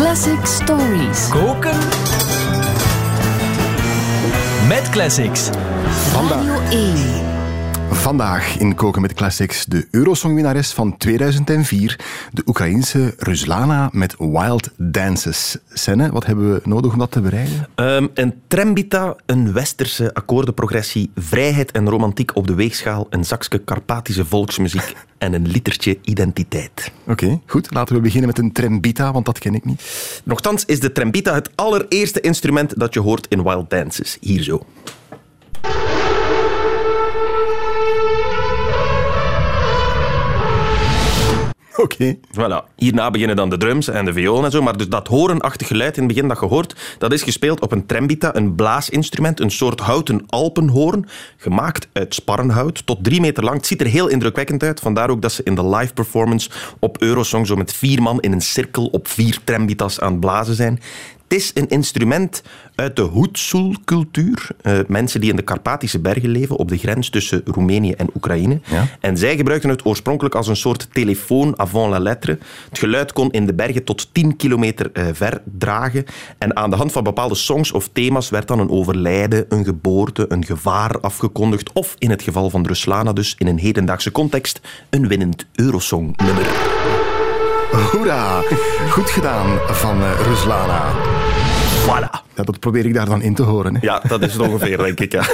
[0.00, 1.28] Classic Stories.
[1.28, 1.78] Koken
[4.68, 5.50] met classics.
[6.12, 7.29] Radio 1.
[7.92, 11.98] Vandaag in Koken met Classics de Eurosongwinnares van 2004,
[12.32, 15.56] de Oekraïense Ruslana met Wild Dances.
[15.72, 17.68] Senne, wat hebben we nodig om dat te bereiden?
[17.74, 24.24] Ehm, een trembita, een westerse akkoordenprogressie, vrijheid en romantiek op de weegschaal, een zakje Karpatische
[24.24, 26.92] volksmuziek en een litertje identiteit.
[27.06, 27.74] Oké, goed.
[27.74, 29.82] Laten we beginnen met een trembita, want dat ken ik niet.
[30.24, 34.18] Nochtans is de trembita het allereerste instrument dat je hoort in Wild Dances.
[34.20, 34.66] Hier zo.
[41.84, 42.16] Oké.
[42.32, 42.64] Voilà.
[42.76, 44.62] Hierna beginnen dan de drums en de violen en zo.
[44.62, 47.72] Maar dus dat horenachtig geluid in het begin dat je hoort, dat is gespeeld op
[47.72, 53.56] een trembita, een blaasinstrument, een soort houten alpenhoorn, gemaakt uit sparrenhout, tot drie meter lang.
[53.56, 54.80] Het ziet er heel indrukwekkend uit.
[54.80, 58.32] Vandaar ook dat ze in de live performance op Eurosong zo met vier man in
[58.32, 60.80] een cirkel op vier trembitas aan het blazen zijn.
[61.30, 62.42] Het is een instrument
[62.74, 64.48] uit de Hutsul-cultuur.
[64.62, 68.60] Eh, mensen die in de Karpatische bergen leven, op de grens tussen Roemenië en Oekraïne.
[68.64, 68.86] Ja.
[69.00, 72.38] En zij gebruikten het oorspronkelijk als een soort telefoon avant la lettre.
[72.68, 76.04] Het geluid kon in de bergen tot 10 kilometer eh, ver dragen.
[76.38, 80.24] En aan de hand van bepaalde songs of thema's werd dan een overlijden, een geboorte,
[80.28, 81.72] een gevaar afgekondigd.
[81.72, 86.46] Of in het geval van Ruslana dus, in een hedendaagse context, een winnend Eurosong-nummer.
[87.70, 88.42] Hoera!
[88.90, 90.92] Goed gedaan van eh, Ruslana.
[91.90, 92.22] Voilà.
[92.36, 93.74] Ja, dat probeer ik daar dan in te horen.
[93.74, 93.80] Hè.
[93.82, 95.12] Ja, dat is het ongeveer, denk ik.
[95.12, 95.24] Ja.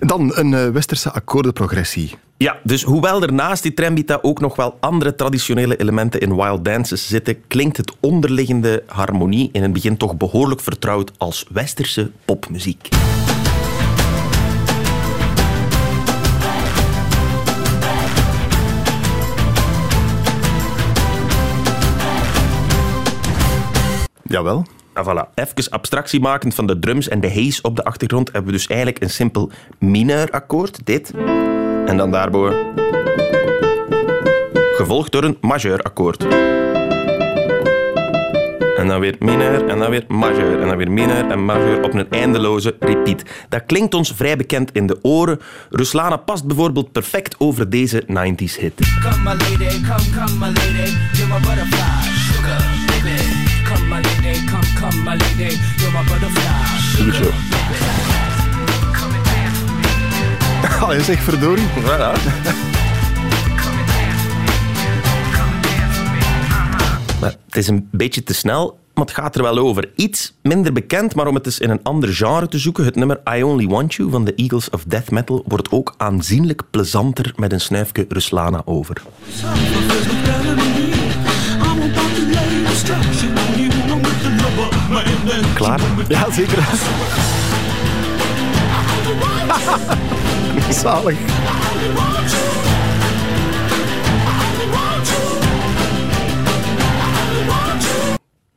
[0.00, 2.14] Dan een eh, westerse akkoordenprogressie.
[2.36, 6.64] Ja, dus hoewel er naast die trembita ook nog wel andere traditionele elementen in wild
[6.64, 12.88] dances zitten, klinkt het onderliggende harmonie in het begin toch behoorlijk vertrouwd als westerse popmuziek.
[24.22, 24.66] Jawel.
[24.94, 25.28] Ah, voilà.
[25.34, 28.66] Even abstractie makend van de drums en de haze op de achtergrond hebben we dus
[28.66, 31.12] eigenlijk een simpel mineurakkoord, dit.
[31.86, 32.56] En dan daarboven.
[34.76, 36.26] Gevolgd door een majeurakkoord.
[38.76, 41.94] En dan weer mineur, en dan weer majeur, en dan weer mineur en majeur op
[41.94, 43.22] een eindeloze repeat.
[43.48, 45.40] Dat klinkt ons vrij bekend in de oren.
[45.70, 48.72] Ruslana past bijvoorbeeld perfect over deze 90s hit.
[49.02, 52.13] Come my lady, come, come my lady, you're my butterfly,
[54.90, 57.30] come, my lady, you're my butterfly, sugar, Goed zo.
[58.92, 61.66] Come and dance with me, Allee, zeg verdorie.
[61.66, 62.12] Voilà.
[67.20, 69.90] Maar het is een beetje te snel, maar het gaat er wel over.
[69.96, 72.84] Iets minder bekend, maar om het eens in een ander genre te zoeken.
[72.84, 76.62] Het nummer I Only Want You van de Eagles of Death Metal wordt ook aanzienlijk
[76.70, 79.02] plezanter met een snuifje Ruslana over.
[85.54, 85.80] Klaar?
[86.08, 86.58] Ja, zeker.
[90.82, 91.18] Zalig.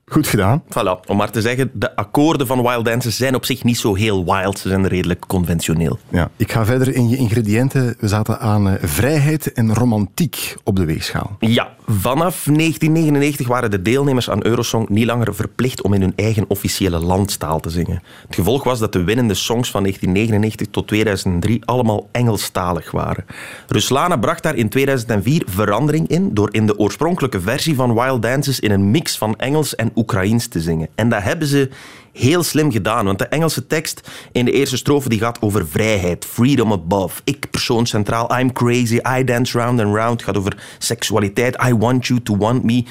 [0.06, 0.64] Goed gedaan.
[0.64, 3.96] Voilà, om maar te zeggen, de akkoorden van Wild Dances zijn op zich niet zo
[3.96, 4.60] heel wild.
[4.60, 6.00] Ze zijn redelijk conventioneel.
[6.10, 7.96] Ja, ik ga verder in je ingrediënten.
[8.00, 11.36] We zaten aan eh, vrijheid en romantiek op de weegschaal.
[11.40, 16.46] Ja, vanaf 1999 waren de deelnemers aan Eurosong niet langer verplicht om in hun eigen
[16.48, 18.04] officiële landstaal te zingen.
[18.26, 23.26] Het gevolg was dat de winnende songs van 1999 tot 2003 allemaal Engelstalig waren.
[23.68, 28.60] Ruslana bracht daar in 2004 verandering in door in de oorspronkelijke versie van Wild Dances
[28.60, 30.88] in een mix van Engels en Oekraïens te zingen.
[30.96, 31.70] En dat hebben ze
[32.18, 36.26] heel slim gedaan, want de Engelse tekst in de eerste strofe die gaat over vrijheid,
[36.26, 41.64] freedom above, ik persoon centraal, I'm crazy, I dance round and round, gaat over seksualiteit,
[41.68, 42.84] I want you to want me.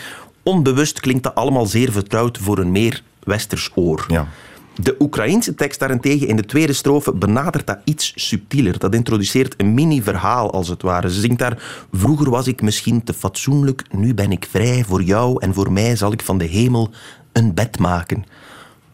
[0.43, 4.05] Onbewust klinkt dat allemaal zeer vertrouwd voor een meer westers oor.
[4.09, 4.29] Ja.
[4.81, 8.79] De Oekraïense tekst daarentegen in de tweede strofe benadert dat iets subtieler.
[8.79, 11.13] Dat introduceert een mini-verhaal als het ware.
[11.13, 14.85] Ze zingt daar: Vroeger was ik misschien te fatsoenlijk, nu ben ik vrij.
[14.85, 16.91] Voor jou en voor mij zal ik van de hemel
[17.33, 18.25] een bed maken.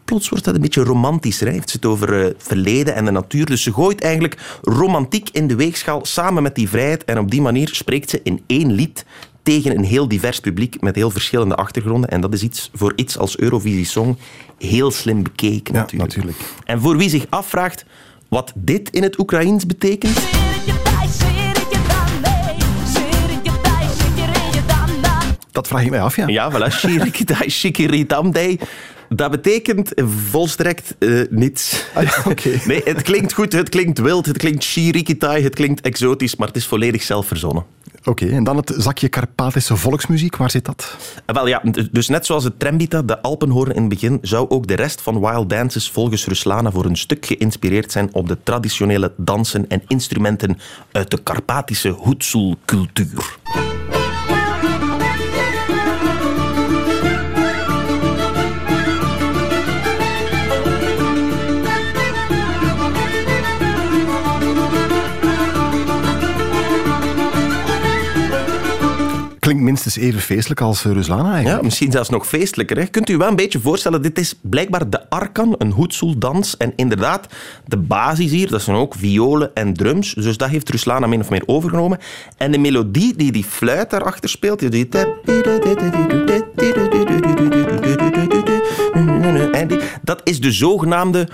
[0.05, 1.47] Plots wordt dat een beetje romantischer.
[1.47, 1.53] Hè?
[1.53, 3.45] Het zit over eh, het verleden en de natuur.
[3.45, 7.05] Dus ze gooit eigenlijk romantiek in de weegschaal samen met die vrijheid.
[7.05, 9.05] En op die manier spreekt ze in één lied
[9.43, 12.09] tegen een heel divers publiek met heel verschillende achtergronden.
[12.09, 14.17] En dat is iets voor iets als Eurovisie Song
[14.57, 16.15] heel slim bekeken Ja, natuurlijk.
[16.15, 16.37] natuurlijk.
[16.65, 17.85] En voor wie zich afvraagt
[18.27, 20.19] wat dit in het Oekraïens betekent...
[25.51, 26.27] Dat vraag ik mij af, ja.
[26.27, 26.73] Ja, voilà.
[26.79, 28.59] Shirikitai, shikiritamdei.
[29.09, 29.91] Dat betekent
[30.29, 31.85] volstrekt eh, niets.
[31.93, 32.33] Ah, ja.
[32.65, 36.57] Nee, het klinkt goed, het klinkt wild, het klinkt shirikitai, het klinkt exotisch, maar het
[36.57, 37.27] is volledig zelf
[38.05, 40.35] Oké, en dan het zakje Karpatische volksmuziek.
[40.35, 40.97] Waar zit dat?
[41.25, 41.61] Eh, Wel ja,
[41.91, 45.19] dus net zoals het trembita, de Alpenhoorn in het begin, zou ook de rest van
[45.19, 50.57] Wild Dances volgens Ruslana voor een stuk geïnspireerd zijn op de traditionele dansen en instrumenten
[50.91, 53.37] uit de Karpatische hoedselcultuur.
[69.95, 71.57] Minstens even feestelijk als eh, Ruslana eigenlijk.
[71.57, 72.77] Ja, misschien zelfs nog feestelijker.
[72.77, 72.85] Hè?
[72.85, 76.57] Kunt u wel een beetje voorstellen, dit is blijkbaar de arkan, een hoedseldans.
[76.57, 77.27] En inderdaad,
[77.65, 80.13] de basis hier, dat zijn ook violen en drums.
[80.13, 81.99] Dus dat heeft Ruslana min of meer overgenomen.
[82.37, 84.89] En de melodie die die fluit daarachter speelt, die...
[90.03, 91.27] Dat is de zogenaamde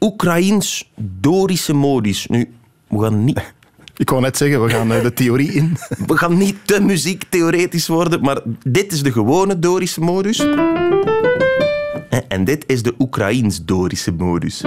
[0.00, 2.26] Oekraïens-Dorische modus.
[2.26, 2.54] Nu,
[2.88, 3.54] we gaan niet
[3.96, 5.76] Ik wou net zeggen, we gaan eh, de theorie in.
[6.06, 10.38] we gaan niet te muziektheoretisch worden, maar dit is de gewone Dorische modus.
[12.10, 14.62] En- En dit is de Oekraïens-Dorische modus.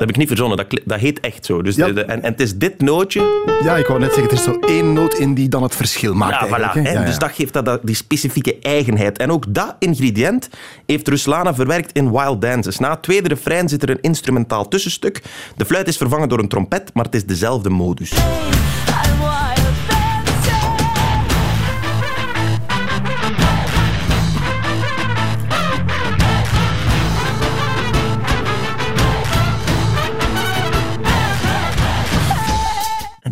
[0.00, 1.62] Dat heb ik niet verzonnen, dat, dat heet echt zo.
[1.62, 1.86] Dus Ja.
[1.86, 3.42] de- de- en, en het is dit nootje.
[3.62, 6.14] Ja, ik wou net zeggen, er is zo één noot in die dan het verschil
[6.14, 6.32] maakt.
[6.32, 6.82] Ja, eigenlijk, voilà.
[6.92, 7.04] Ja, ja.
[7.06, 9.18] Dus dat geeft dat, dat- die specifieke eigenheid.
[9.18, 10.48] En ook dat ingrediënt
[10.86, 12.78] heeft Ruslana verwerkt in Wild Dances.
[12.78, 15.22] Na het tweede refrein zit er een instrumentaal tussenstuk.
[15.56, 18.12] De fluit is vervangen door een trompet, maar het is dezelfde modus.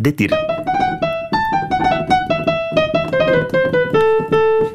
[0.01, 0.29] Dit hier.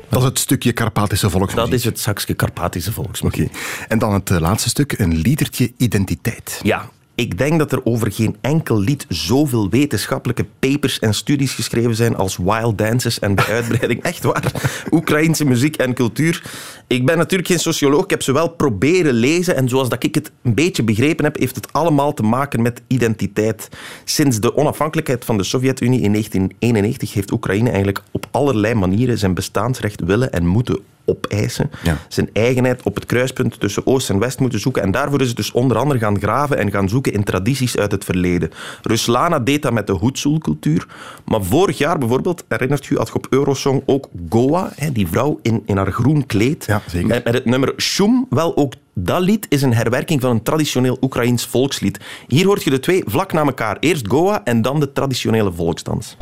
[0.08, 1.70] Dat is het stukje Karpatische volksmuziek.
[1.70, 3.48] Dat is het Sakske Karpatische volksmuziek.
[3.48, 3.58] Oké.
[3.88, 6.60] En dan het eh, laatste stuk, een liedertje identiteit.
[6.62, 11.94] Ja, ik denk dat er over geen enkel lied zoveel wetenschappelijke papers en studies geschreven
[11.94, 14.02] zijn als Wild Dances en de uitbreiding.
[14.02, 14.52] Echt waar.
[14.90, 16.42] Oekraïnse muziek en cultuur.
[16.86, 18.04] Ik ben natuurlijk geen socioloog.
[18.04, 19.56] Ik heb ze wel proberen lezen.
[19.56, 22.82] En zoals dat ik het een beetje begrepen heb, heeft het allemaal te maken met
[22.86, 23.68] identiteit.
[24.04, 29.34] Sinds de onafhankelijkheid van de Sovjet-Unie in 1991 heeft Oekraïne eigenlijk op allerlei manieren zijn
[29.34, 31.70] bestaansrecht willen en moeten opeisen.
[31.82, 31.98] Ja.
[32.08, 34.82] Zijn eigenheid op het kruispunt tussen Oost en West moeten zoeken.
[34.82, 37.92] En daarvoor is het dus onder andere gaan graven en gaan zoeken in tradities uit
[37.92, 38.50] het verleden.
[38.82, 40.86] Ruslana deed dat met de hoedselcultuur.
[41.24, 45.38] Maar vorig jaar bijvoorbeeld, herinnert u, had je op Eurosong ook Goa, hè, die vrouw
[45.42, 46.64] in, in haar groen kleed.
[46.66, 47.08] Ja, zeker.
[47.08, 48.26] Met, met het nummer Shum.
[48.30, 52.00] Wel, ook dat lied is een herwerking van een traditioneel Oekraïns volkslied.
[52.26, 53.76] Hier hoort je de twee vlak na elkaar.
[53.80, 56.16] Eerst Goa en dan de traditionele volksdans.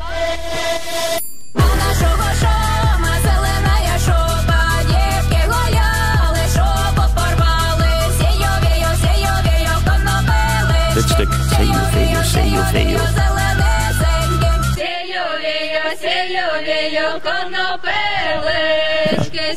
[12.32, 12.98] veyo, zeyo, veyo.
[13.18, 14.60] Зеленесеньким.
[14.74, 18.26] Сійовію, сійовію, конопелишки,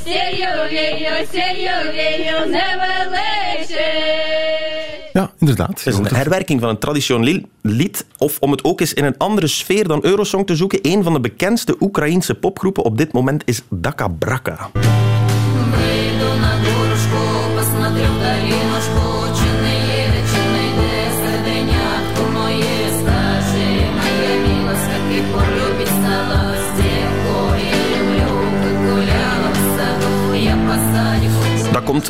[0.06, 3.90] сійовію, сійовію, невеличі.
[5.14, 5.70] Ja, inderdaad.
[5.70, 9.18] Het is een herwerking van een traditioneel lied, of om het ook eens in een
[9.18, 13.42] andere sfeer dan Eurosong te zoeken, een van de bekendste Oekraïense popgroepen op dit moment
[13.46, 14.70] is Daka Braka.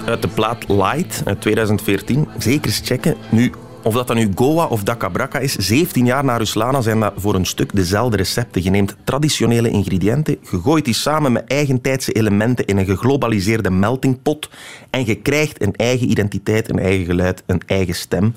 [0.03, 2.29] Uit de plaat Light uit 2014.
[2.39, 3.17] Zeker eens checken.
[3.31, 7.01] Nu, of dat dan nu Goa of Daka Braka is, 17 jaar na Ruslana zijn
[7.01, 8.63] dat voor een stuk dezelfde recepten.
[8.63, 14.51] Je neemt traditionele ingrediënten, gooit die samen met eigentijdse elementen in een geglobaliseerde meltingpot
[14.91, 18.35] en je krijgt een eigen identiteit, een eigen geluid, een eigen stem.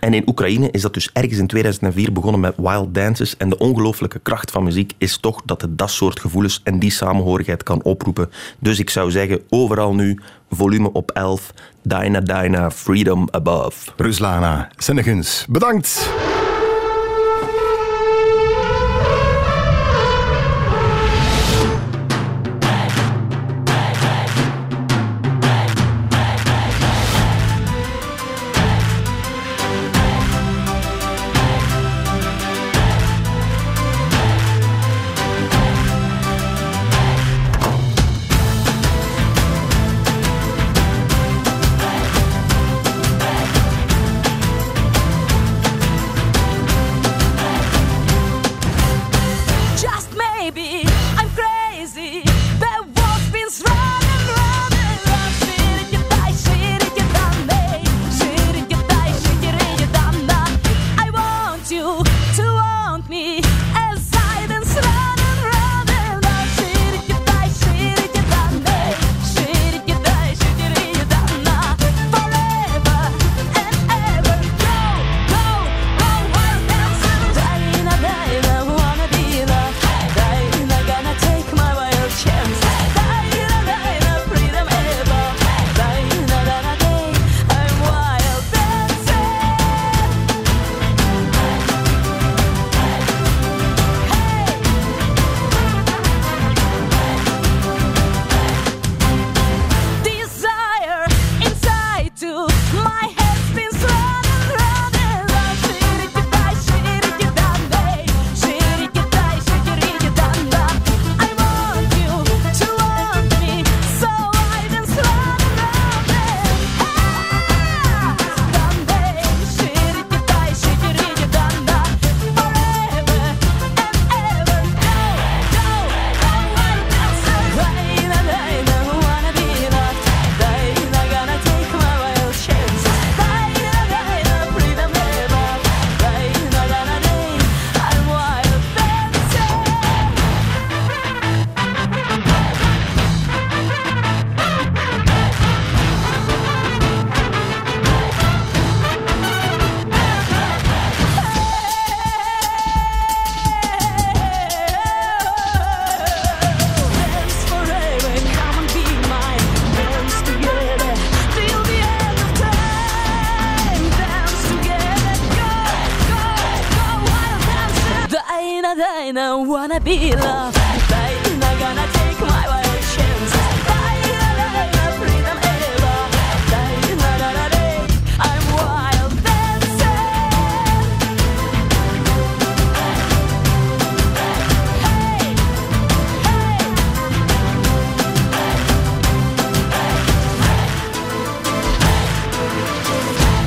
[0.00, 3.36] En in Oekraïne is dat dus ergens in 2004 begonnen met Wild Dances.
[3.36, 6.90] En de ongelooflijke kracht van muziek is toch dat het dat soort gevoelens en die
[6.90, 8.30] samenhorigheid kan oproepen.
[8.58, 10.18] Dus ik zou zeggen, overal nu,
[10.50, 11.52] volume op 11,
[11.82, 13.90] Dyna Dyna, Freedom Above.
[13.96, 16.10] Ruslana Senneguns, bedankt.